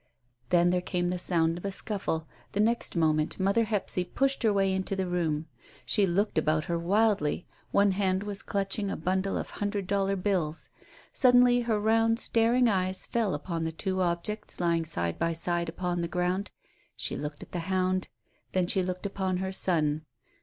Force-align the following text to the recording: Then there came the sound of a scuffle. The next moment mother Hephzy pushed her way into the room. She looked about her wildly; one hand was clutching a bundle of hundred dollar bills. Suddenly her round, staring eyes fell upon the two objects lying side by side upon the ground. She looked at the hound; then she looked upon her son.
Then 0.49 0.71
there 0.71 0.81
came 0.81 1.11
the 1.11 1.19
sound 1.19 1.59
of 1.59 1.63
a 1.65 1.71
scuffle. 1.71 2.27
The 2.53 2.59
next 2.59 2.95
moment 2.95 3.39
mother 3.39 3.65
Hephzy 3.65 4.03
pushed 4.03 4.41
her 4.41 4.51
way 4.51 4.73
into 4.73 4.95
the 4.95 5.05
room. 5.05 5.45
She 5.85 6.07
looked 6.07 6.39
about 6.39 6.63
her 6.65 6.79
wildly; 6.79 7.45
one 7.69 7.91
hand 7.91 8.23
was 8.23 8.41
clutching 8.41 8.89
a 8.89 8.97
bundle 8.97 9.37
of 9.37 9.51
hundred 9.51 9.85
dollar 9.85 10.15
bills. 10.15 10.69
Suddenly 11.13 11.59
her 11.59 11.79
round, 11.79 12.17
staring 12.19 12.67
eyes 12.67 13.05
fell 13.05 13.35
upon 13.35 13.63
the 13.63 13.71
two 13.71 14.01
objects 14.01 14.59
lying 14.59 14.85
side 14.85 15.19
by 15.19 15.33
side 15.33 15.69
upon 15.69 16.01
the 16.01 16.07
ground. 16.07 16.49
She 16.95 17.15
looked 17.15 17.43
at 17.43 17.51
the 17.51 17.59
hound; 17.69 18.07
then 18.53 18.65
she 18.65 18.81
looked 18.81 19.05
upon 19.05 19.37
her 19.37 19.51
son. 19.51 20.07